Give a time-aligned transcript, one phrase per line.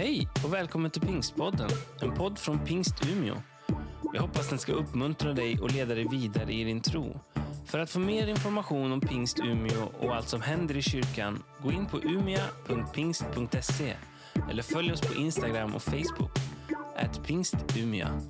[0.00, 1.70] Hej och välkommen till Pingstpodden,
[2.02, 3.34] en podd från Pingst Umeå.
[4.14, 7.20] Jag hoppas den ska uppmuntra dig och leda dig vidare i din tro.
[7.66, 11.72] För att få mer information om Pingst Umeå och allt som händer i kyrkan, gå
[11.72, 13.96] in på umia.pingst.se
[14.50, 16.38] eller följ oss på Instagram och Facebook,
[16.96, 18.20] at pingstumia.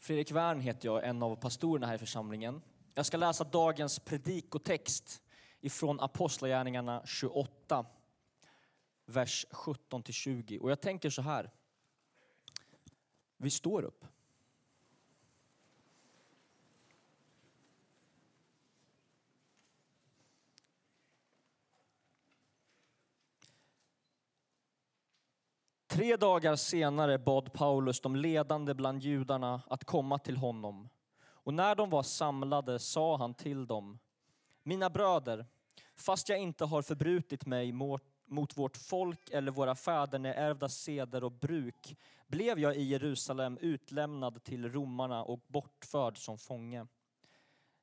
[0.00, 2.60] Fredrik Wern heter jag, en av pastorerna här i församlingen.
[2.94, 5.22] Jag ska läsa dagens predikotext
[5.62, 7.86] ifrån Apostlagärningarna 28,
[9.06, 10.58] vers 17-20.
[10.58, 11.50] Och jag tänker så här.
[13.36, 14.04] Vi står upp.
[25.86, 30.88] Tre dagar senare bad Paulus de ledande bland judarna att komma till honom.
[31.22, 33.98] Och när de var samlade sa han till dem,
[34.62, 35.46] mina bröder,
[35.96, 41.32] fast jag inte har förbrutit mig mot, mot vårt folk eller våra fäderneärvda seder och
[41.32, 41.96] bruk,
[42.26, 46.86] blev jag i Jerusalem utlämnad till romarna och bortförd som fånge.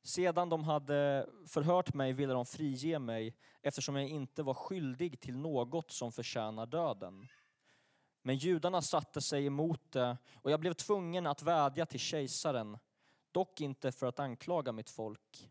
[0.03, 5.37] Sedan de hade förhört mig ville de frige mig eftersom jag inte var skyldig till
[5.37, 7.27] något som förtjänar döden.
[8.21, 12.77] Men judarna satte sig emot det och jag blev tvungen att vädja till kejsaren,
[13.31, 15.49] dock inte för att anklaga mitt folk.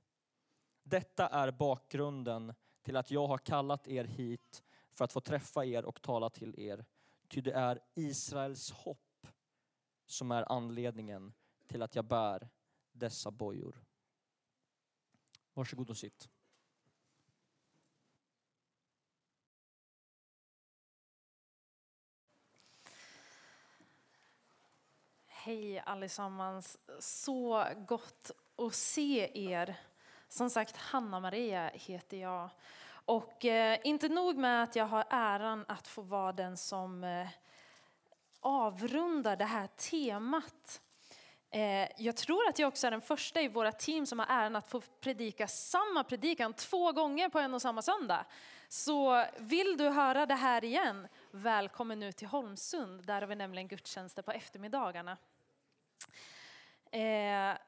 [0.88, 5.84] Detta är bakgrunden till att jag har kallat er hit för att få träffa er
[5.84, 6.84] och tala till er.
[7.28, 9.26] Ty det är Israels hopp
[10.06, 11.32] som är anledningen
[11.66, 12.48] till att jag bär
[12.92, 13.84] dessa bojor.
[15.54, 16.28] Varsågod och sitt.
[25.26, 26.78] Hej allesammans.
[27.00, 29.87] Så gott att se er.
[30.28, 32.50] Som sagt, Hanna-Maria heter jag.
[32.90, 37.28] Och eh, inte nog med att jag har äran att få vara den som eh,
[38.40, 40.80] avrundar det här temat.
[41.50, 44.56] Eh, jag tror att jag också är den första i våra team som har äran
[44.56, 48.24] att få predika samma predikan två gånger på en och samma söndag.
[48.68, 53.04] Så vill du höra det här igen, välkommen nu till Holmsund.
[53.06, 55.16] Där har vi nämligen gudstjänster på eftermiddagarna.
[56.90, 57.58] Eh,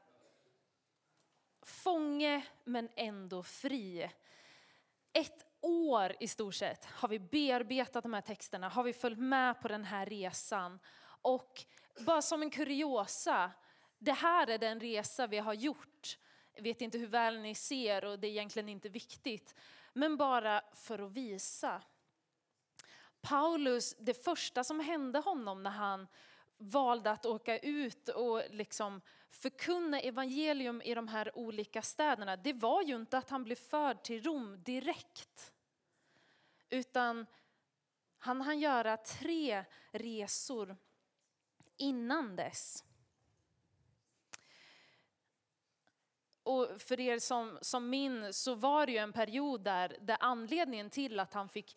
[1.63, 4.11] Fånge men ändå fri.
[5.13, 9.61] Ett år i stort sett har vi bearbetat de här texterna, har vi följt med
[9.61, 10.79] på den här resan.
[11.23, 11.65] Och
[11.99, 13.51] bara som en kuriosa,
[13.99, 16.19] det här är den resa vi har gjort.
[16.55, 19.55] Jag vet inte hur väl ni ser och det är egentligen inte viktigt.
[19.93, 21.83] Men bara för att visa.
[23.21, 26.09] Paulus, det första som hände honom när han
[26.61, 29.01] valde att åka ut och liksom
[29.31, 34.03] förkunna evangelium i de här olika städerna, det var ju inte att han blev förd
[34.03, 35.53] till Rom direkt.
[36.71, 37.27] Utan
[38.19, 40.77] han hann göra tre resor
[41.77, 42.85] innan dess.
[46.43, 50.91] Och för er som, som min så var det ju en period där, där anledningen
[50.91, 51.77] till att han fick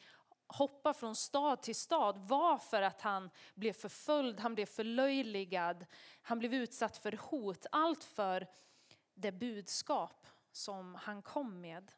[0.53, 5.86] hoppa från stad till stad var för att han blev förföljd, han blev förlöjligad,
[6.22, 7.66] han blev utsatt för hot.
[7.72, 8.47] Allt för
[9.14, 11.91] det budskap som han kom med.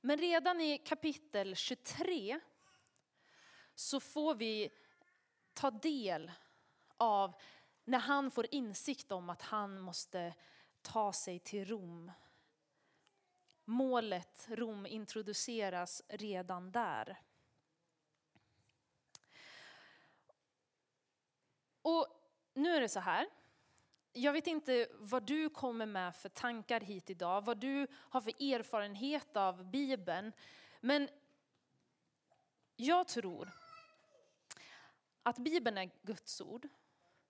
[0.00, 2.40] Men redan i kapitel 23
[3.74, 4.70] så får vi
[5.52, 6.32] ta del
[6.96, 7.40] av
[7.84, 10.34] när han får insikt om att han måste
[10.82, 12.12] ta sig till Rom
[13.66, 17.20] målet Rom introduceras redan där.
[21.82, 22.06] Och
[22.54, 23.26] nu är det så här.
[24.12, 28.52] Jag vet inte vad du kommer med för tankar hit idag, vad du har för
[28.52, 30.32] erfarenhet av Bibeln.
[30.80, 31.08] Men
[32.76, 33.50] jag tror
[35.22, 36.68] att Bibeln är Guds ord,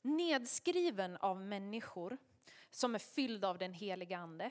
[0.03, 2.19] nedskriven av människor
[2.71, 4.51] som är fyllda av den heliga Ande.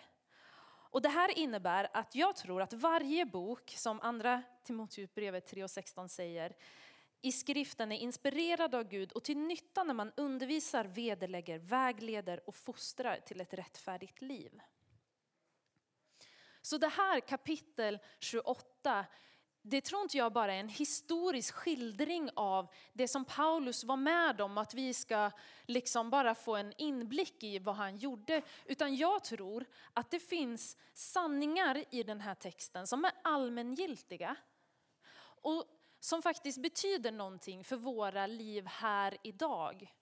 [0.95, 6.55] Och det här innebär att jag tror att varje bok, som andra Timoteusbrevet 3.16 säger,
[7.21, 12.55] i skriften är inspirerad av Gud och till nytta när man undervisar, vederlägger, vägleder och
[12.55, 14.61] fostrar till ett rättfärdigt liv.
[16.61, 19.05] Så det här kapitel 28
[19.67, 24.41] det tror inte jag bara är en historisk skildring av det som Paulus var med
[24.41, 25.31] om, att vi ska
[25.65, 28.41] liksom bara få en inblick i vad han gjorde.
[28.65, 34.35] Utan jag tror att det finns sanningar i den här texten som är allmängiltiga.
[35.41, 35.65] Och
[35.99, 39.93] som faktiskt betyder någonting för våra liv här idag.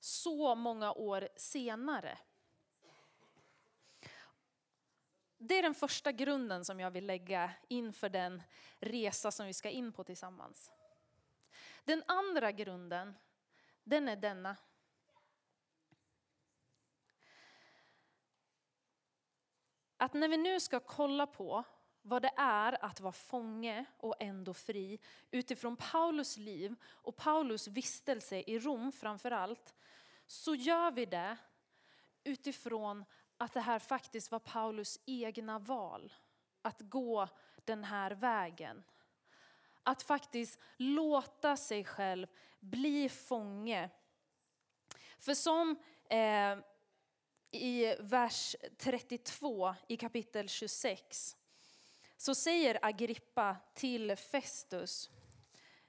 [0.00, 2.18] Så många år senare.
[5.38, 8.42] Det är den första grunden som jag vill lägga inför den
[8.78, 10.72] resa som vi ska in på tillsammans.
[11.84, 13.14] Den andra grunden,
[13.84, 14.56] den är denna.
[19.96, 21.64] Att när vi nu ska kolla på
[22.02, 24.98] vad det är att vara fånge och ändå fri
[25.30, 29.74] utifrån Paulus liv och Paulus vistelse i Rom framför allt,
[30.26, 31.36] så gör vi det
[32.24, 33.04] utifrån
[33.38, 36.12] att det här faktiskt var Paulus egna val.
[36.62, 37.28] Att gå
[37.64, 38.84] den här vägen.
[39.82, 42.26] Att faktiskt låta sig själv
[42.60, 43.90] bli fånge.
[45.18, 45.76] För som
[46.10, 46.58] eh,
[47.50, 51.36] i vers 32 i kapitel 26
[52.16, 55.10] så säger Agrippa till Festus,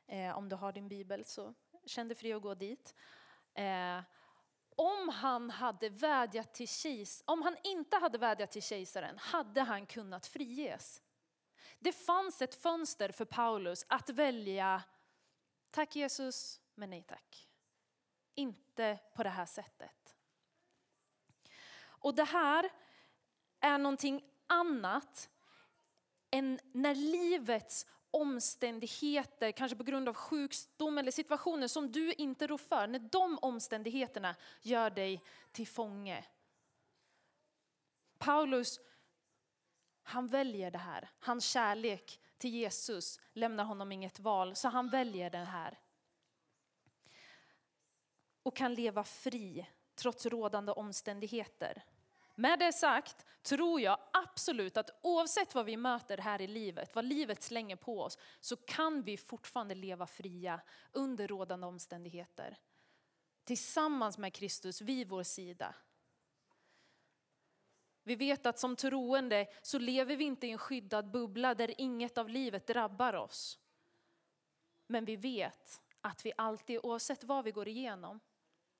[0.07, 1.53] eh, om du har din bibel så
[1.85, 2.95] känn dig fri att gå dit.
[3.53, 3.99] Eh,
[4.77, 9.85] om han hade vädjat till kejs, om han inte hade vädjat till kejsaren hade han
[9.85, 11.01] kunnat friges.
[11.79, 14.83] Det fanns ett fönster för Paulus att välja,
[15.69, 17.47] tack Jesus, men nej tack.
[18.35, 20.15] Inte på det här sättet.
[21.79, 22.69] Och det här
[23.59, 25.29] är någonting annat
[26.31, 27.85] än när livets
[28.21, 33.39] omständigheter, kanske på grund av sjukdom eller situationer som du inte rår för, när de
[33.41, 36.25] omständigheterna gör dig till fånge.
[38.17, 38.79] Paulus,
[40.03, 41.09] han väljer det här.
[41.19, 45.79] Hans kärlek till Jesus lämnar honom inget val, så han väljer det här.
[48.43, 51.83] Och kan leva fri trots rådande omständigheter.
[52.39, 57.05] Med det sagt tror jag absolut att oavsett vad vi möter här i livet, vad
[57.05, 60.61] livet slänger på oss, så kan vi fortfarande leva fria
[60.91, 62.57] under rådande omständigheter.
[63.43, 65.75] Tillsammans med Kristus vid vår sida.
[68.03, 72.17] Vi vet att som troende så lever vi inte i en skyddad bubbla där inget
[72.17, 73.59] av livet drabbar oss.
[74.87, 78.19] Men vi vet att vi alltid, oavsett vad vi går igenom,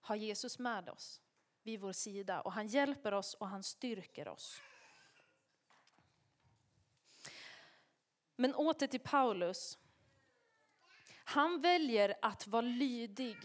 [0.01, 1.21] har Jesus med oss
[1.67, 4.61] vid vår sida och han hjälper oss och han styrker oss.
[8.35, 9.77] Men åter till Paulus.
[11.23, 13.37] Han väljer att vara lydig.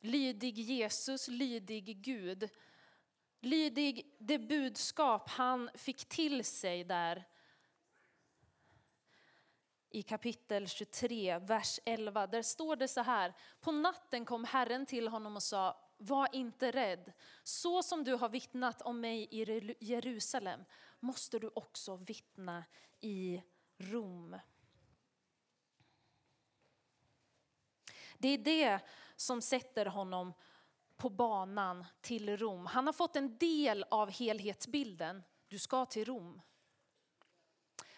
[0.00, 2.50] Lydig Jesus, lydig Gud.
[3.40, 7.24] Lydig det budskap han fick till sig där
[9.90, 12.26] i kapitel 23, vers 11.
[12.26, 13.34] Där står det så här.
[13.60, 17.12] På natten kom Herren till honom och sa, var inte rädd.
[17.42, 20.64] Så som du har vittnat om mig i Jerusalem
[21.00, 22.64] måste du också vittna
[23.00, 23.42] i
[23.78, 24.36] Rom.
[28.18, 28.80] Det är det
[29.16, 30.32] som sätter honom
[30.96, 32.66] på banan till Rom.
[32.66, 35.22] Han har fått en del av helhetsbilden.
[35.48, 36.40] Du ska till Rom.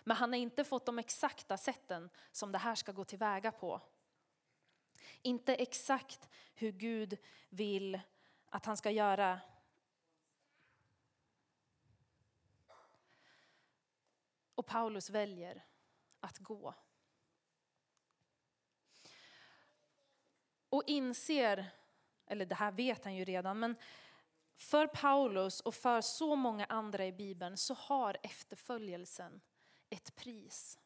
[0.04, 3.80] Men han har inte fått de exakta sätten som det här ska gå tillväga på.
[5.26, 7.18] Inte exakt hur Gud
[7.48, 8.00] vill
[8.46, 9.40] att han ska göra.
[14.54, 15.64] Och Paulus väljer
[16.20, 16.74] att gå.
[20.68, 21.70] Och inser,
[22.26, 23.76] eller det här vet han ju redan, men
[24.56, 29.40] för Paulus och för så många andra i Bibeln så har efterföljelsen
[29.90, 30.78] ett pris.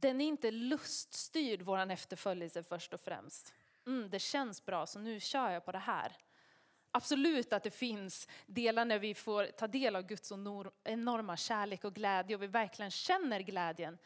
[0.00, 3.54] Den är inte luststyrd, vår efterföljelse först och främst.
[3.86, 6.16] Mm, det känns bra, så nu kör jag på det här.
[6.90, 10.32] Absolut att det finns delar när vi får ta del av Guds
[10.84, 13.98] enorma kärlek och glädje och vi verkligen känner glädjen.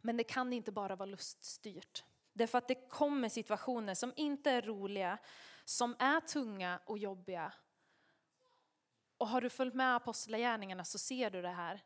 [0.00, 2.04] Men det kan inte bara vara luststyrt.
[2.32, 5.18] Därför att det kommer situationer som inte är roliga,
[5.64, 7.52] som är tunga och jobbiga.
[9.18, 11.84] Och har du följt med apostlagärningarna så ser du det här.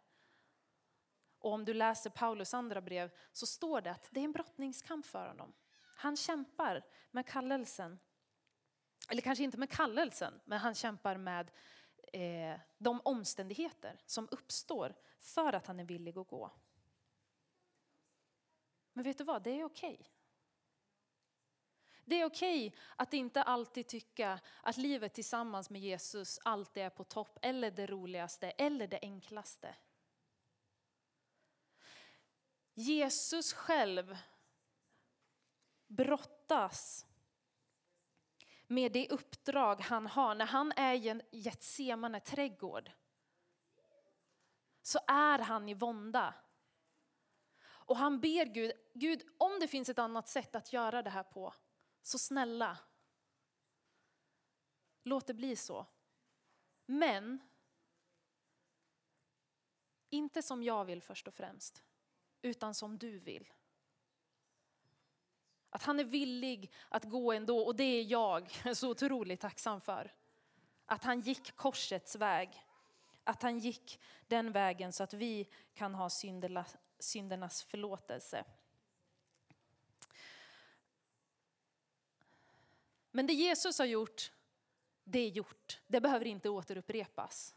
[1.46, 5.06] Och om du läser Paulus andra brev så står det att det är en brottningskamp
[5.06, 5.52] för honom.
[5.96, 7.98] Han kämpar med kallelsen.
[9.10, 11.50] Eller kanske inte med kallelsen, men han kämpar med
[12.12, 16.50] eh, de omständigheter som uppstår för att han är villig att gå.
[18.92, 19.94] Men vet du vad, det är okej.
[19.94, 20.06] Okay.
[22.04, 26.90] Det är okej okay att inte alltid tycka att livet tillsammans med Jesus alltid är
[26.90, 29.74] på topp eller det roligaste eller det enklaste.
[32.78, 34.16] Jesus själv
[35.86, 37.06] brottas
[38.66, 40.34] med det uppdrag han har.
[40.34, 42.90] När han är i en Getsemane trädgård
[44.82, 46.34] så är han i vånda.
[47.62, 51.22] Och han ber Gud, Gud om det finns ett annat sätt att göra det här
[51.22, 51.54] på
[52.02, 52.78] Så snälla,
[55.02, 55.86] låt det bli så.
[56.86, 57.40] Men
[60.10, 61.85] inte som jag vill först och främst,
[62.46, 63.52] utan som du vill.
[65.70, 70.14] Att han är villig att gå ändå och det är jag så otroligt tacksam för.
[70.86, 72.62] Att han gick korsets väg.
[73.24, 76.10] Att han gick den vägen så att vi kan ha
[76.98, 78.44] syndernas förlåtelse.
[83.10, 84.32] Men det Jesus har gjort,
[85.04, 85.80] det är gjort.
[85.86, 87.54] Det behöver inte återupprepas.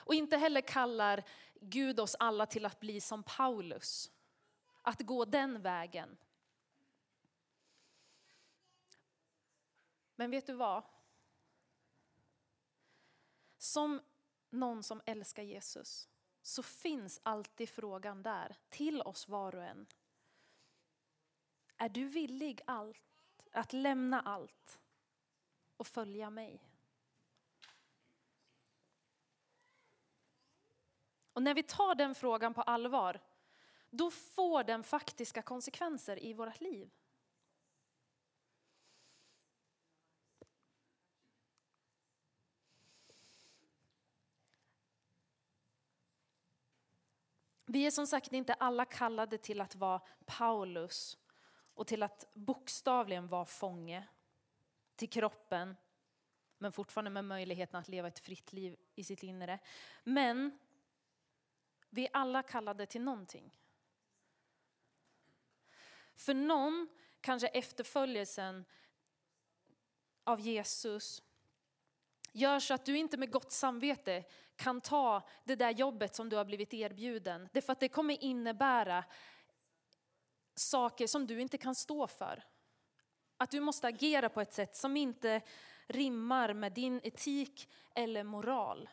[0.00, 1.24] Och inte heller kallar
[1.60, 4.10] Gud oss alla till att bli som Paulus.
[4.82, 6.16] Att gå den vägen.
[10.16, 10.82] Men vet du vad?
[13.58, 14.00] Som
[14.50, 16.08] någon som älskar Jesus
[16.42, 19.86] så finns alltid frågan där till oss var och en.
[21.76, 23.02] Är du villig allt,
[23.52, 24.78] att lämna allt
[25.76, 26.69] och följa mig?
[31.32, 33.20] Och när vi tar den frågan på allvar,
[33.90, 36.90] då får den faktiska konsekvenser i vårt liv.
[47.72, 51.18] Vi är som sagt inte alla kallade till att vara Paulus
[51.74, 54.08] och till att bokstavligen vara fånge
[54.96, 55.76] till kroppen
[56.58, 59.58] men fortfarande med möjligheten att leva ett fritt liv i sitt inre.
[60.04, 60.58] Men
[61.90, 63.58] vi är alla kallade till någonting.
[66.14, 66.88] För någon
[67.20, 68.64] kanske efterföljelsen
[70.24, 71.22] av Jesus
[72.32, 74.24] gör så att du inte med gott samvete
[74.56, 77.48] kan ta det där jobbet som du har blivit erbjuden.
[77.52, 79.04] Det är för att det kommer innebära
[80.54, 82.44] saker som du inte kan stå för.
[83.36, 85.40] Att du måste agera på ett sätt som inte
[85.86, 88.88] rimmar med din etik eller moral.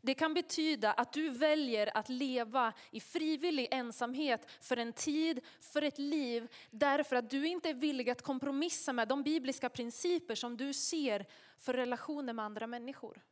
[0.00, 5.82] Det kan betyda att du väljer att leva i frivillig ensamhet för en tid, för
[5.82, 10.56] ett liv, därför att du inte är villig att kompromissa med de bibliska principer som
[10.56, 11.26] du ser
[11.58, 13.22] för relationer med andra människor.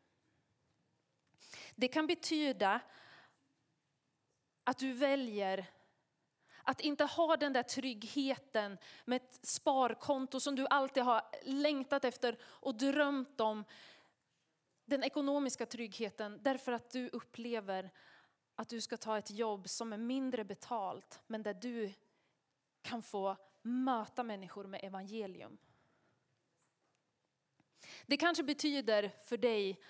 [1.75, 2.81] Det kan betyda
[4.65, 5.67] att du väljer
[6.63, 12.39] att inte ha den där tryggheten med ett sparkonto som du alltid har längtat efter
[12.43, 13.65] och drömt om
[14.87, 17.91] den ekonomiska tryggheten därför att du upplever
[18.55, 21.93] att du ska ta ett jobb som är mindre betalt men där du
[22.83, 25.59] kan få möta människor med evangelium.
[28.07, 29.81] Det kanske betyder för dig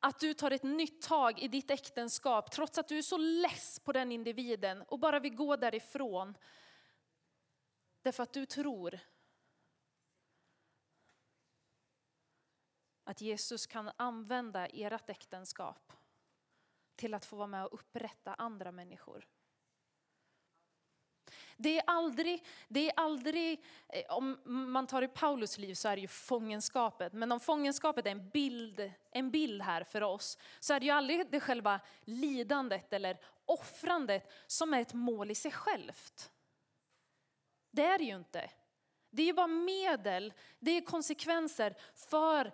[0.00, 3.78] att du tar ett nytt tag i ditt äktenskap trots att du är så less
[3.78, 6.34] på den individen och bara vill gå därifrån.
[8.02, 8.98] Därför att du tror
[13.04, 15.92] att Jesus kan använda ert äktenskap
[16.96, 19.26] till att få vara med och upprätta andra människor.
[21.56, 25.96] Det är aldrig, det är aldrig, eh, om man tar i Paulus liv så är
[25.96, 27.12] det ju fångenskapet.
[27.12, 30.92] Men om fångenskapet är en bild, en bild här för oss så är det ju
[30.92, 36.32] aldrig det själva lidandet eller offrandet som är ett mål i sig självt.
[37.70, 38.50] Det är det ju inte.
[39.10, 42.52] Det är ju bara medel, det är konsekvenser för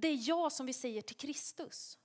[0.00, 1.98] det är jag som vi säger till Kristus.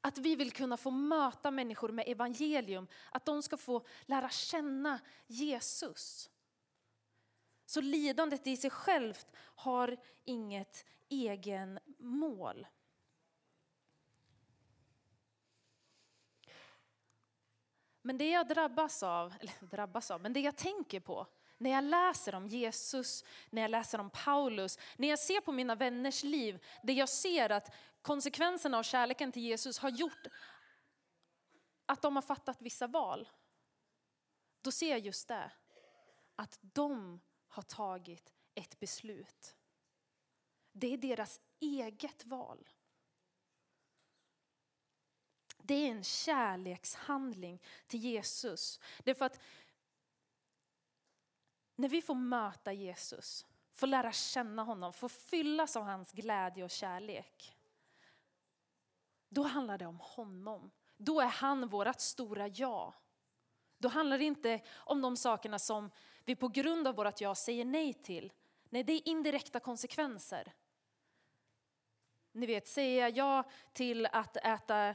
[0.00, 5.00] Att vi vill kunna få möta människor med evangelium, att de ska få lära känna
[5.26, 6.30] Jesus.
[7.66, 12.66] Så lidandet i sig självt har inget egen mål.
[18.02, 21.26] Men det jag drabbas av, eller drabbas av, men det jag tänker på
[21.58, 25.74] när jag läser om Jesus, när jag läser om Paulus, när jag ser på mina
[25.74, 30.26] vänners liv, där jag ser att konsekvenserna av kärleken till Jesus har gjort
[31.86, 33.28] att de har fattat vissa val.
[34.62, 35.52] Då ser jag just det,
[36.36, 39.56] att de har tagit ett beslut.
[40.72, 42.68] Det är deras eget val.
[45.58, 48.80] Det är en kärlekshandling till Jesus.
[49.04, 49.40] Det är för att
[51.76, 56.70] när vi får möta Jesus, får lära känna honom, får fyllas av hans glädje och
[56.70, 57.56] kärlek.
[59.28, 60.70] Då handlar det om honom.
[60.96, 62.94] Då är han vårt stora ja.
[63.78, 65.90] Då handlar det inte om de sakerna som
[66.24, 68.32] vi på grund av vårt ja säger nej till.
[68.68, 70.52] Nej, det är indirekta konsekvenser.
[72.32, 74.88] Ni vet, säger jag ja till att äta,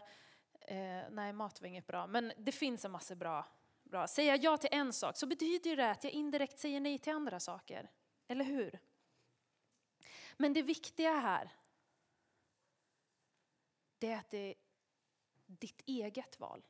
[0.62, 3.46] eh, nej mat var inget bra, men det finns en massa bra
[3.92, 4.08] bra.
[4.18, 7.40] jag ja till en sak så betyder det att jag indirekt säger nej till andra
[7.40, 7.92] saker.
[8.28, 8.80] Eller hur?
[10.38, 11.52] Men det viktiga här,
[13.98, 14.56] det är att det är
[15.46, 16.66] ditt eget val.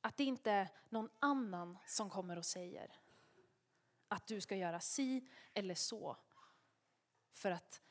[0.00, 2.92] Att det inte är någon annan som kommer och säger
[4.08, 6.16] att du ska göra si eller så
[7.32, 7.82] för att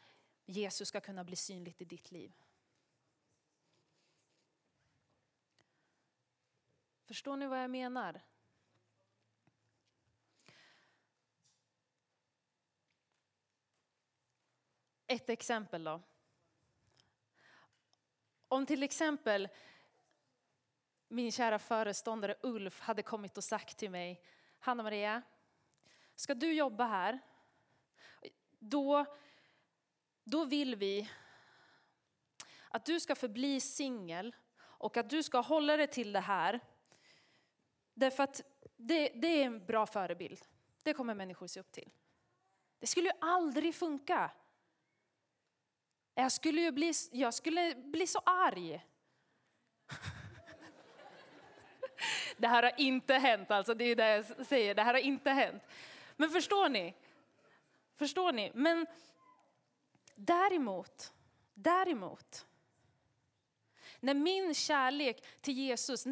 [0.45, 2.33] Jesus ska kunna bli synligt i ditt liv.
[7.05, 8.21] Förstår ni vad jag menar?
[15.07, 16.01] Ett exempel då.
[18.47, 19.49] Om till exempel
[21.07, 24.23] min kära föreståndare Ulf hade kommit och sagt till mig,
[24.59, 25.21] Hanna Maria,
[26.15, 27.19] ska du jobba här,
[28.59, 29.05] då,
[30.23, 31.09] då vill vi
[32.69, 36.59] att du ska förbli singel och att du ska hålla dig till det här.
[37.95, 38.41] Därför att
[38.77, 40.45] det, det är en bra förebild.
[40.83, 41.91] Det kommer människor se upp till.
[42.79, 44.31] Det skulle ju aldrig funka.
[46.15, 48.85] Jag skulle ju bli, jag skulle bli så arg.
[52.37, 55.29] Det här har inte hänt, alltså det är det jag säger, det här har inte
[55.29, 55.63] hänt.
[56.15, 56.95] Men förstår ni?
[57.95, 58.51] Förstår ni?
[58.53, 58.87] Men
[60.15, 61.13] däremot,
[61.53, 62.45] däremot,
[64.05, 66.03] när min kärlek till Jesus,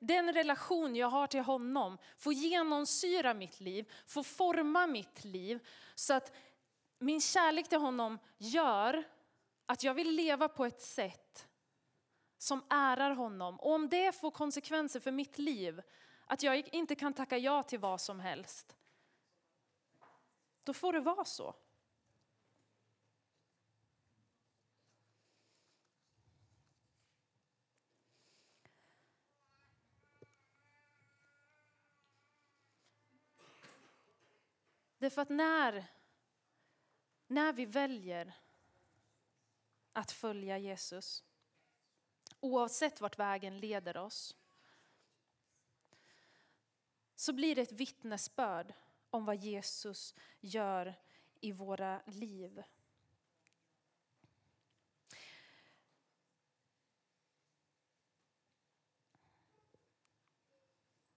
[0.00, 6.14] den relation jag har till honom får genomsyra mitt liv, får forma mitt liv så
[6.14, 6.32] att
[6.98, 9.04] min kärlek till honom gör
[9.66, 11.48] att jag vill leva på ett sätt
[12.38, 13.60] som ärar honom.
[13.60, 15.82] Och om det får konsekvenser för mitt liv,
[16.26, 18.76] att jag inte kan tacka ja till vad som helst,
[20.64, 21.54] då får det vara så.
[35.06, 35.86] Därför att när,
[37.26, 38.32] när vi väljer
[39.92, 41.24] att följa Jesus,
[42.40, 44.36] oavsett vart vägen leder oss,
[47.14, 48.74] så blir det ett vittnesbörd
[49.10, 50.94] om vad Jesus gör
[51.40, 52.62] i våra liv.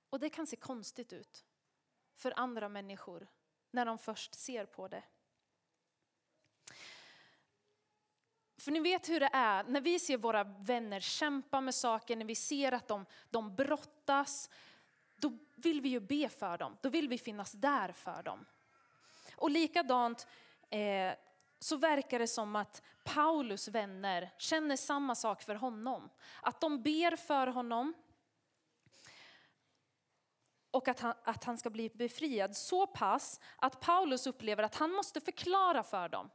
[0.09, 1.45] Och det kan se konstigt ut
[2.15, 3.27] för andra människor
[3.71, 5.03] när de först ser på det.
[8.57, 12.25] För ni vet hur det är när vi ser våra vänner kämpa med saker, när
[12.25, 14.49] vi ser att de, de brottas,
[15.15, 16.77] då vill vi ju be för dem.
[16.81, 18.45] Då vill vi finnas där för dem.
[19.35, 20.27] Och likadant
[20.69, 21.13] eh,
[21.59, 26.09] så verkar det som att Paulus vänner känner samma sak för honom.
[26.41, 27.93] Att de ber för honom
[30.79, 34.91] och att han, att han ska bli befriad så pass att Paulus upplever att han
[34.91, 36.29] måste förklara för dem.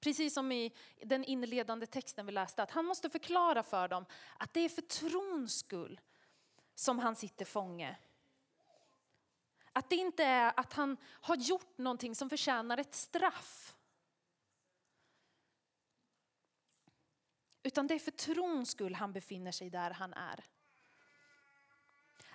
[0.00, 4.06] Precis som i den inledande texten vi läste, att han måste förklara för dem
[4.38, 6.00] att det är för trons skull
[6.74, 7.96] som han sitter fånge.
[9.72, 13.74] Att det inte är att han har gjort någonting som förtjänar ett straff.
[17.62, 20.44] Utan det är för trons skull han befinner sig där han är.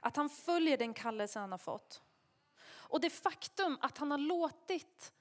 [0.02, 2.02] Att han följer den kallelse han har fått.
[2.62, 5.14] Och det faktum att han har låtit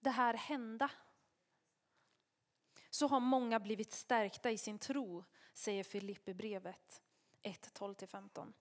[0.00, 0.90] det här hända
[2.90, 7.02] så har många blivit stärkta i sin tro, säger Filipperbrevet
[7.42, 8.52] 1, 12-15.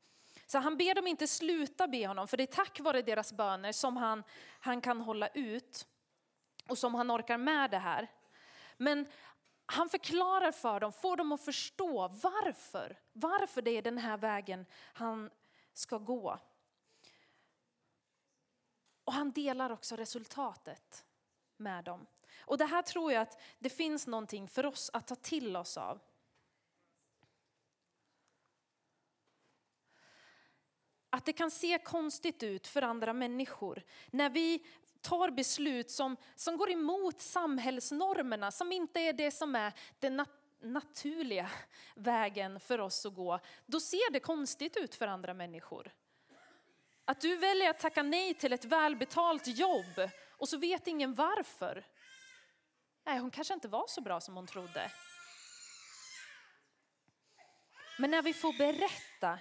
[0.45, 3.71] Så han ber dem inte sluta be honom, för det är tack vare deras böner
[3.71, 4.23] som han,
[4.59, 5.87] han kan hålla ut
[6.69, 8.11] och som han orkar med det här.
[8.77, 9.07] Men
[9.65, 14.65] han förklarar för dem, får dem att förstå varför, varför det är den här vägen
[14.93, 15.29] han
[15.73, 16.39] ska gå.
[19.03, 21.05] Och han delar också resultatet
[21.57, 22.07] med dem.
[22.39, 25.77] Och det här tror jag att det finns någonting för oss att ta till oss
[25.77, 26.01] av.
[31.09, 34.65] Att det kan se konstigt ut för andra människor när vi
[35.05, 40.29] tar beslut som, som går emot samhällsnormerna, som inte är det som är den nat
[40.61, 41.49] naturliga
[41.95, 45.91] vägen för oss att gå, då ser det konstigt ut för andra människor.
[47.05, 51.85] Att du väljer att tacka nej till ett välbetalt jobb och så vet ingen varför.
[53.05, 54.91] Nej, hon kanske inte var så bra som hon trodde.
[57.99, 59.39] Men när vi får berätta,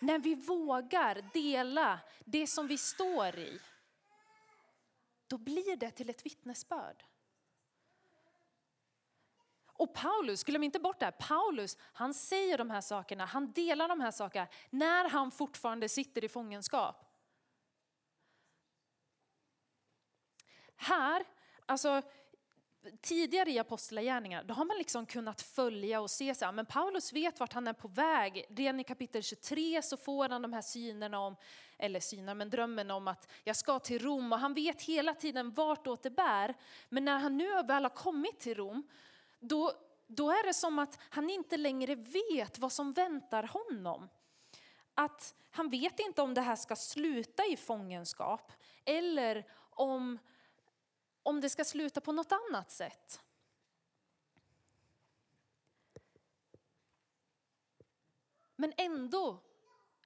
[0.00, 3.60] när vi vågar dela det som vi står i,
[5.28, 7.04] då blir det till ett vittnesbörd.
[9.66, 13.88] Och Paulus, glöm inte bort det här, Paulus han säger de här sakerna, han delar
[13.88, 17.04] de här sakerna när han fortfarande sitter i fångenskap.
[20.76, 21.24] Här,
[21.66, 22.02] alltså
[23.00, 27.12] tidigare i apostlagärningar, då har man liksom kunnat följa och se så här, men Paulus
[27.12, 28.44] vet vart han är på väg.
[28.48, 31.36] Redan i kapitel 23 så får han de här synerna om,
[31.78, 35.50] eller syner, men drömmen om att jag ska till Rom och han vet hela tiden
[35.50, 36.54] vartåt det bär.
[36.88, 38.88] Men när han nu väl har kommit till Rom,
[39.40, 39.72] då,
[40.06, 44.08] då är det som att han inte längre vet vad som väntar honom.
[44.94, 48.52] Att han vet inte om det här ska sluta i fångenskap
[48.84, 50.18] eller om
[51.22, 53.20] om det ska sluta på något annat sätt.
[58.56, 59.42] Men ändå,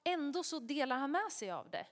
[0.04, 1.86] ändå så delar han med sig av det.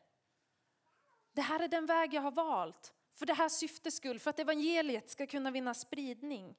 [1.33, 2.95] Det här är den väg jag har valt.
[3.15, 6.57] För det här syftets skull, för att evangeliet ska kunna vinna spridning.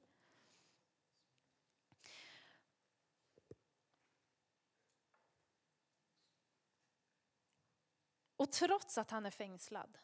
[8.36, 9.98] Och trots att han är fängslad,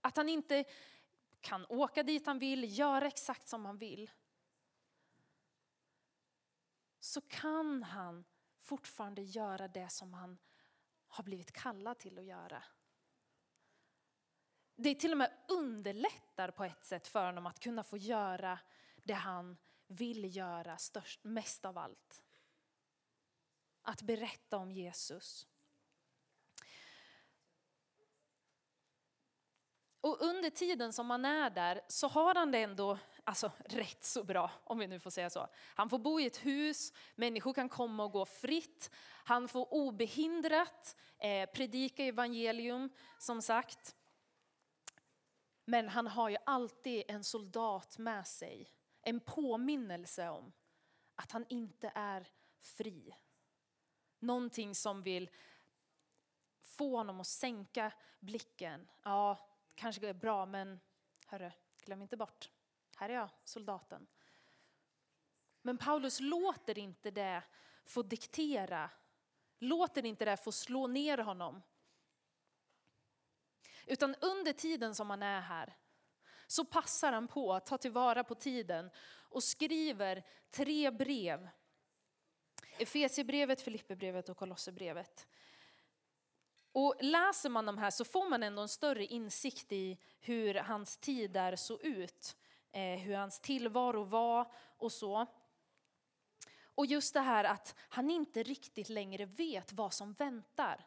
[0.00, 0.64] att han inte
[1.42, 4.10] kan åka dit han vill, göra exakt som han vill.
[7.00, 8.24] Så kan han
[8.60, 10.38] fortfarande göra det som han
[11.06, 12.62] har blivit kallad till att göra.
[14.76, 18.58] Det till och med underlättar på ett sätt för honom att kunna få göra
[18.96, 22.22] det han vill göra störst, mest av allt.
[23.82, 25.46] Att berätta om Jesus.
[30.02, 34.24] Och under tiden som han är där så har han det ändå alltså, rätt så
[34.24, 35.48] bra, om vi nu får säga så.
[35.74, 38.90] Han får bo i ett hus, människor kan komma och gå fritt.
[39.24, 43.96] Han får obehindrat eh, predika evangelium, som sagt.
[45.64, 48.68] Men han har ju alltid en soldat med sig.
[49.02, 50.52] En påminnelse om
[51.14, 52.28] att han inte är
[52.60, 53.14] fri.
[54.18, 55.30] Någonting som vill
[56.60, 58.88] få honom att sänka blicken.
[59.02, 60.80] Ja, kanske är bra, men
[61.26, 61.50] hörru,
[61.84, 62.50] glöm inte bort,
[62.96, 64.06] här är jag, soldaten.
[65.62, 67.42] Men Paulus låter inte det
[67.84, 68.90] få diktera,
[69.58, 71.62] låter inte det få slå ner honom.
[73.86, 75.76] Utan under tiden som han är här
[76.46, 81.48] så passar han på att ta tillvara på tiden och skriver tre brev.
[82.78, 85.26] Efesierbrevet, Filipperbrevet och Kolosserbrevet.
[86.72, 90.96] Och läser man de här så får man ändå en större insikt i hur hans
[90.96, 92.36] tid där såg ut.
[92.72, 95.26] Eh, hur hans tillvaro var och så.
[96.74, 100.86] Och just det här att han inte riktigt längre vet vad som väntar.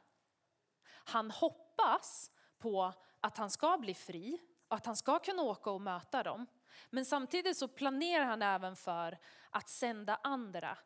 [0.88, 5.82] Han hoppas på att han ska bli fri och att han ska kunna åka och
[5.82, 6.46] möta dem.
[6.90, 9.18] Men samtidigt så planerar han även för
[9.50, 10.78] att sända andra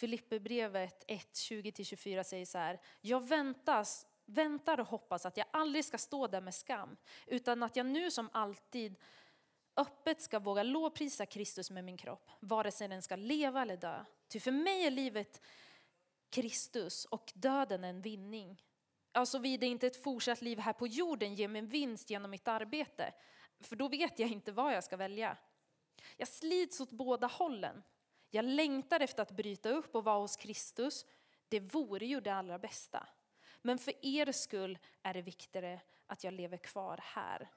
[0.00, 2.80] Filipperbrevet 1, 20-24 säger så här.
[3.00, 7.76] Jag väntas, väntar och hoppas att jag aldrig ska stå där med skam, utan att
[7.76, 8.96] jag nu som alltid
[9.76, 14.04] öppet ska våga lovprisa Kristus med min kropp, vare sig den ska leva eller dö.
[14.28, 15.42] Ty för mig är livet
[16.30, 18.62] Kristus och döden en vinning.
[19.12, 22.48] Alltså vid inte ett fortsatt liv här på jorden ger mig en vinst genom mitt
[22.48, 23.14] arbete,
[23.60, 25.36] för då vet jag inte vad jag ska välja.
[26.16, 27.82] Jag slits åt båda hållen.
[28.30, 31.06] Jag längtar efter att bryta upp och vara hos Kristus.
[31.48, 33.08] Det vore ju det allra bästa.
[33.62, 37.50] Men för er skull är det viktigare att jag lever kvar här.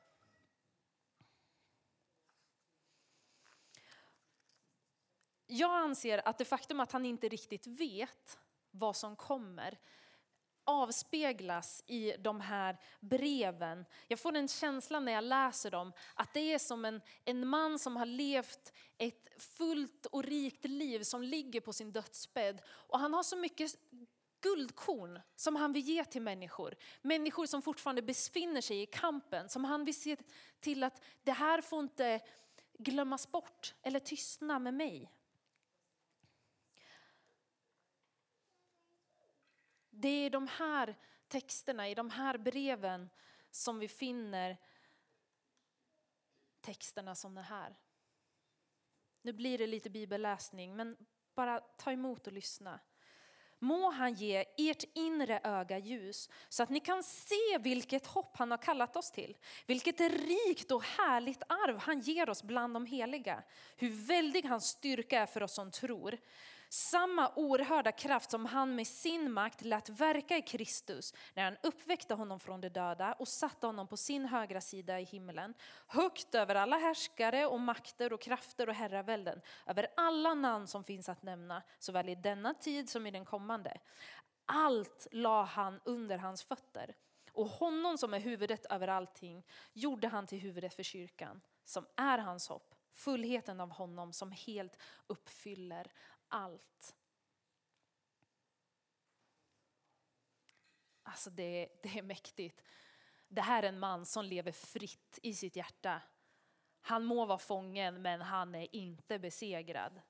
[5.46, 8.40] Jag anser att det faktum att han inte riktigt vet
[8.72, 9.80] vad som kommer
[10.66, 13.86] avspeglas i de här breven.
[14.08, 17.80] Jag får en känsla när jag läser dem att det är som en, en man
[17.80, 22.62] som har levt ett fullt och rikt liv som ligger på sin dödsbädd.
[22.68, 23.76] Och han har så mycket
[24.42, 26.76] guldkorn som han vill ge till människor.
[27.02, 30.18] Människor som fortfarande befinner sig i kampen, som han vill se
[30.60, 32.20] till att det här får inte
[32.80, 35.12] glömmas bort eller tystna med mig.
[39.96, 40.96] Det är i de här
[41.28, 43.10] texterna, i de här breven
[43.52, 44.58] som vi finner
[46.62, 47.76] texterna som den här.
[49.22, 50.98] Nu blir det lite bibelläsning, men
[51.36, 52.80] bara ta emot och lyssna.
[53.60, 58.52] Må han ge ert inre öga ljus så att ni kan se vilket hopp han
[58.52, 59.38] har kallat oss till.
[59.66, 63.44] Vilket rikt och härligt arv han ger oss bland de heliga.
[63.76, 66.18] Hur väldig hans styrka är för oss som tror.
[66.74, 72.14] Samma oerhörda kraft som han med sin makt lät verka i Kristus när han uppväckte
[72.14, 75.54] honom från de döda och satte honom på sin högra sida i himlen,
[75.88, 81.10] högt över alla härskare och makter och krafter och herravälden, över alla namn som finns
[81.10, 83.78] att nämna, såväl i denna tid som i den kommande.
[84.46, 86.96] Allt la han under hans fötter.
[87.32, 92.18] Och honom som är huvudet över allting gjorde han till huvudet för kyrkan, som är
[92.18, 95.92] hans hopp, fullheten av honom som helt uppfyller
[96.34, 96.96] allt.
[101.04, 102.64] Alltså det, det är mäktigt.
[103.28, 106.02] Det här är en man som lever fritt i sitt hjärta.
[106.82, 110.02] Han må vara fången men han är inte besegrad.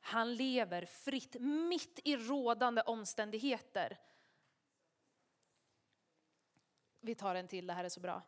[0.00, 3.98] Han lever fritt mitt i rådande omständigheter.
[7.00, 8.22] Vi tar en till, det här är så bra.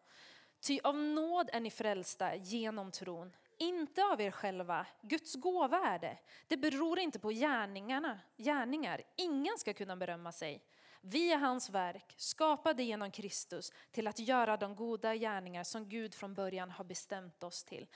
[0.60, 4.86] Ty av nåd är ni frälsta genom tron, inte av er själva.
[5.02, 6.18] Guds gåva är det.
[6.48, 9.02] Det beror inte på gärningarna, gärningar.
[9.16, 10.64] Ingen ska kunna berömma sig.
[11.00, 16.14] Vi är hans verk, skapade genom Kristus till att göra de goda gärningar som Gud
[16.14, 17.86] från början har bestämt oss till.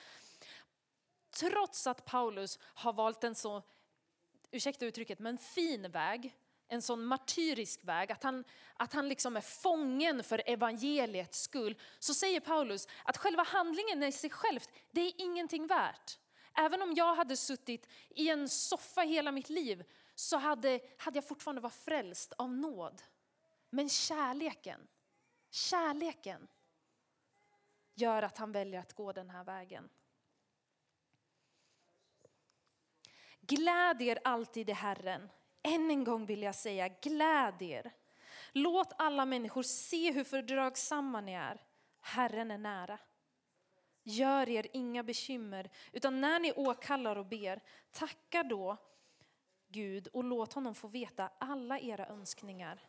[1.41, 3.63] Trots att Paulus har valt en så,
[4.51, 6.35] ursäkta uttrycket, men fin väg
[6.75, 8.45] en sån martyrisk väg, att han,
[8.77, 14.13] att han liksom är fången för evangeliets skull, så säger Paulus att själva handlingen i
[14.13, 14.61] sig själv,
[14.91, 16.19] det är ingenting värt.
[16.57, 19.85] Även om jag hade suttit i en soffa hela mitt liv
[20.15, 23.03] så hade, hade jag fortfarande varit frälst av nåd.
[23.71, 24.81] Men kärleken,
[25.51, 26.49] kärleken
[27.95, 29.89] gör att han väljer att gå den här vägen.
[33.41, 35.31] Gläd er alltid i Herren.
[35.65, 37.93] Än en gång vill jag säga, gläd er.
[38.53, 41.61] Låt alla människor se hur fördragsamma ni är.
[42.01, 42.99] Herren är nära.
[44.03, 48.77] Gör er inga bekymmer, utan när ni åkallar och ber, tacka då
[49.69, 52.81] Gud och låt honom få veta alla era önskningar.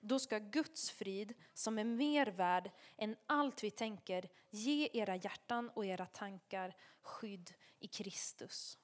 [0.00, 5.70] Då ska Guds frid, som är mer värd än allt vi tänker, ge era hjärtan
[5.74, 8.78] och era tankar skydd i Kristus.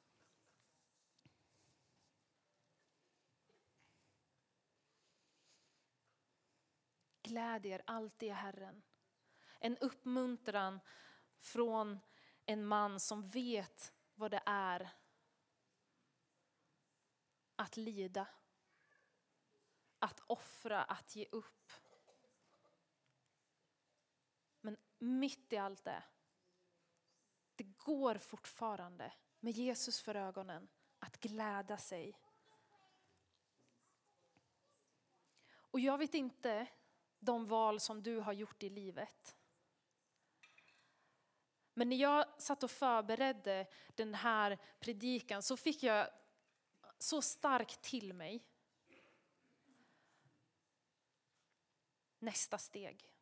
[7.23, 8.83] Gläd er alltid i Herren.
[9.59, 10.81] En uppmuntran
[11.39, 12.01] från
[12.47, 14.91] en man som vet vad det är
[17.57, 18.29] att lida,
[19.99, 21.73] att offra, att ge upp.
[24.61, 26.03] Men mitt i allt det,
[27.55, 32.19] det går fortfarande med Jesus för ögonen att glädja sig.
[35.53, 36.69] Och jag vet inte
[37.23, 39.37] de val som du har gjort i livet.
[41.75, 46.09] Men när jag satt och förberedde den här predikan så fick jag
[46.99, 48.45] så starkt till mig
[52.19, 53.13] nästa steg.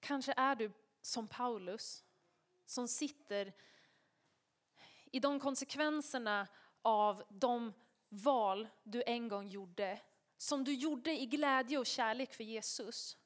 [0.00, 0.72] Kanske är du
[1.02, 2.04] som Paulus
[2.64, 3.52] som sitter
[5.12, 6.48] i de konsekvenserna
[6.86, 7.72] av de
[8.08, 10.00] val du en gång gjorde,
[10.36, 13.16] som du gjorde i glädje och kärlek för Jesus.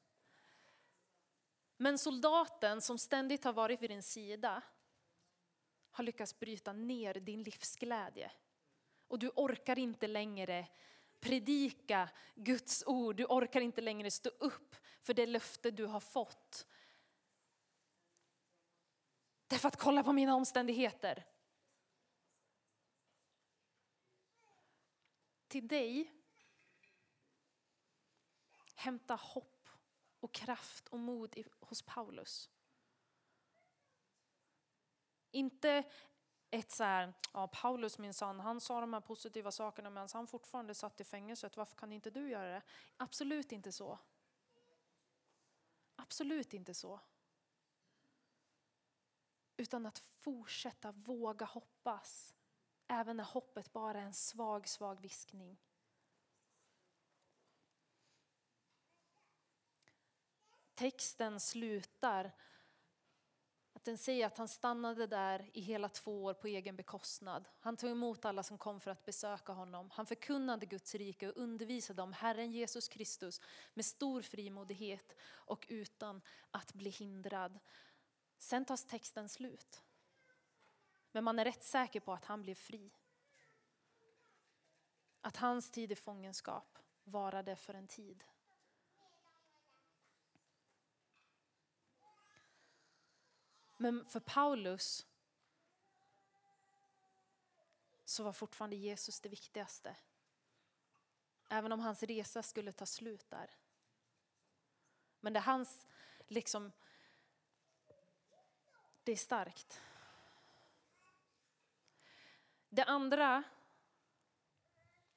[1.77, 4.61] Men soldaten som ständigt har varit vid din sida
[5.91, 8.31] har lyckats bryta ner din livsglädje.
[9.07, 10.67] Och du orkar inte längre
[11.19, 16.67] predika Guds ord, du orkar inte längre stå upp för det löfte du har fått.
[19.47, 21.25] Därför att kolla på mina omständigheter.
[25.51, 26.13] Till dig.
[28.75, 29.69] Hämta hopp
[30.19, 32.49] och kraft och mod hos Paulus.
[35.31, 35.83] Inte
[36.49, 40.75] ett så här, ja Paulus minsann, han sa de här positiva sakerna medan han fortfarande
[40.75, 41.57] satt i fängelset.
[41.57, 42.61] Varför kan inte du göra det?
[42.97, 43.99] Absolut inte så.
[45.95, 46.99] Absolut inte så.
[49.57, 52.35] Utan att fortsätta våga hoppas
[52.91, 55.57] även när hoppet bara är en svag, svag viskning.
[60.73, 62.31] Texten slutar
[63.73, 67.49] att den säger att han stannade där i hela två år på egen bekostnad.
[67.59, 69.89] Han tog emot alla som kom för att besöka honom.
[69.89, 73.41] Han förkunnade Guds rike och undervisade om Herren Jesus Kristus
[73.73, 77.59] med stor frimodighet och utan att bli hindrad.
[78.37, 79.83] Sen tas texten slut.
[81.11, 82.91] Men man är rätt säker på att han blev fri.
[85.21, 88.23] Att hans tid i fångenskap varade för en tid.
[93.77, 95.07] Men för Paulus
[98.05, 99.95] så var fortfarande Jesus det viktigaste.
[101.49, 103.55] Även om hans resa skulle ta slut där.
[105.19, 105.87] Men det är hans,
[106.27, 106.71] liksom,
[109.03, 109.81] det är starkt.
[112.73, 113.43] Det andra,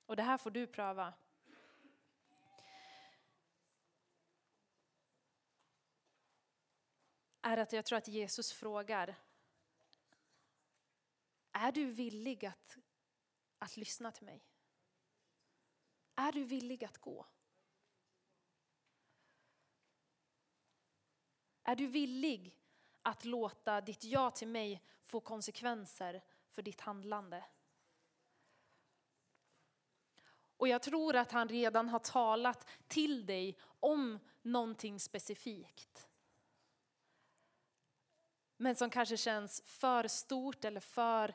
[0.06, 1.14] och det här får du pröva.
[7.40, 9.16] Är att jag tror att Jesus frågar,
[11.52, 12.76] är du villig att,
[13.58, 14.44] att lyssna till mig?
[16.14, 17.26] Är du villig att gå?
[21.62, 22.58] Är du villig
[23.02, 26.22] att låta ditt ja till mig få konsekvenser
[26.54, 27.44] för ditt handlande?
[30.56, 36.08] Och jag tror att han redan har talat till dig om någonting specifikt.
[38.56, 41.34] Men som kanske känns för stort eller för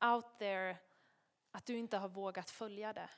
[0.00, 0.76] out there
[1.50, 3.10] att du inte har vågat följa det.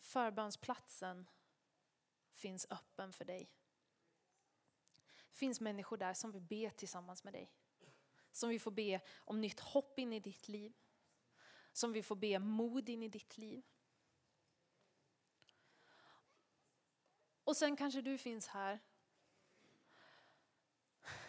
[0.00, 1.26] Förbönsplatsen
[2.42, 3.50] finns öppen för dig.
[5.30, 7.52] Det finns människor där som vill be tillsammans med dig.
[8.32, 10.72] Som vill får be om nytt hopp in i ditt liv.
[11.72, 13.64] Som vill får be mod in i ditt liv.
[17.44, 18.80] Och sen kanske du finns här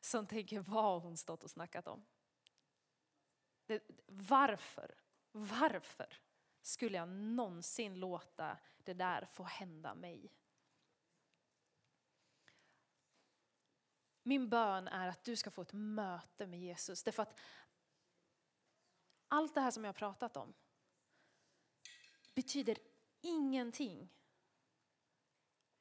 [0.00, 2.06] som tänker, vad har hon stått och snackat om?
[3.66, 4.94] Det, varför,
[5.32, 6.18] varför
[6.62, 10.32] skulle jag någonsin låta det där få hända mig?
[14.22, 17.02] Min bön är att du ska få ett möte med Jesus.
[17.02, 17.40] Därför att
[19.28, 20.54] allt det här som jag har pratat om
[22.34, 22.78] betyder
[23.20, 24.08] ingenting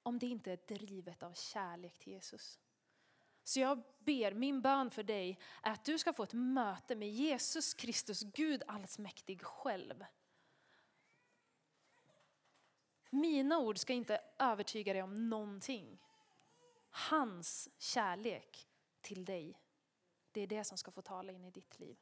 [0.04, 2.60] om det inte är drivet av kärlek till Jesus.
[3.44, 7.10] Så jag ber, min bön för dig är att du ska få ett möte med
[7.10, 10.06] Jesus Kristus, Gud allsmäktig själv.
[13.14, 16.02] Mina ord ska inte övertyga dig om någonting.
[16.90, 18.68] Hans kärlek
[19.02, 19.62] till dig,
[20.32, 21.98] det är det som ska få tala in i ditt liv.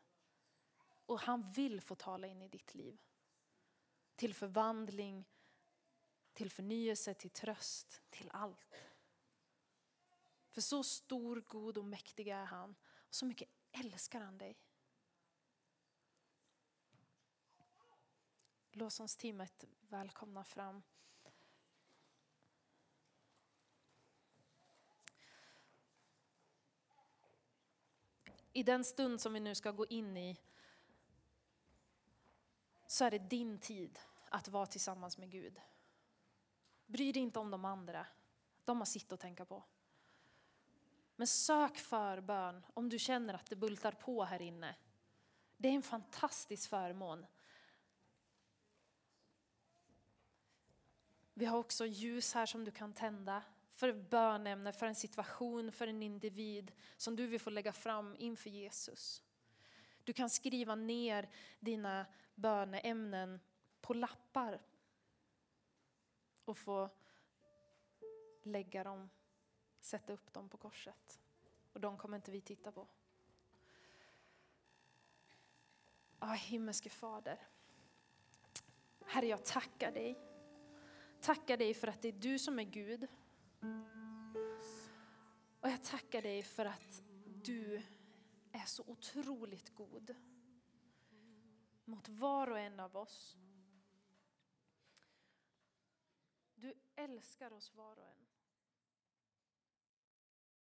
[0.82, 3.02] Och han vill få tala in i ditt liv.
[4.16, 5.26] Till förvandling,
[6.34, 8.76] till förnyelse, till tröst, till allt.
[10.50, 12.76] För så stor, god och mäktig är han.
[12.82, 14.58] Och så mycket älskar han dig.
[18.72, 20.84] Lovsångsteamet välkomna fram.
[28.60, 30.38] I den stund som vi nu ska gå in i
[32.88, 35.62] så är det din tid att vara tillsammans med Gud.
[36.86, 38.08] Bry dig inte om de andra.
[38.66, 39.64] De har sitt att tänka på.
[41.16, 44.76] Men sök förbön om du känner att det bultar på här inne.
[45.58, 47.26] Det är en fantastisk förmån.
[51.34, 53.44] Vi har också ljus här som du kan tända
[53.80, 58.50] för bönämne, för en situation, för en individ som du vill få lägga fram inför
[58.50, 59.24] Jesus.
[60.04, 63.40] Du kan skriva ner dina böneämnen
[63.82, 64.62] på lappar
[66.46, 66.90] och få
[68.44, 69.10] lägga dem,
[69.80, 71.20] sätta upp dem på korset.
[71.74, 72.88] Och de kommer inte vi titta på.
[76.20, 77.48] Ah, himmelske Fader.
[79.06, 80.20] Herre, jag tackar dig.
[81.22, 83.08] Tackar dig för att det är du som är Gud.
[85.62, 87.04] Och jag tackar dig för att
[87.44, 87.82] du
[88.52, 90.16] är så otroligt god
[91.86, 93.38] mot var och en av oss.
[96.56, 98.29] Du älskar oss var och en.